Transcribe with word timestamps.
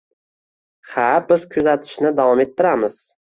Ha, 0.93 1.03
biz 1.27 1.45
kuzatishni 1.55 2.13
davom 2.21 2.41
ettiramiz 2.47 2.99